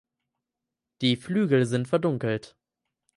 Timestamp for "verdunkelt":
1.87-2.57